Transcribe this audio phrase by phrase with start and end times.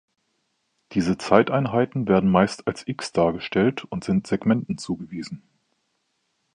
[0.93, 5.43] Diese Zeiteinheiten werden meist als „X“ dargestellt und sind Segmenten zugewiesen.